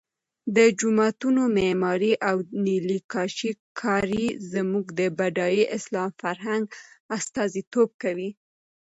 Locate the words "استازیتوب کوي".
7.17-8.29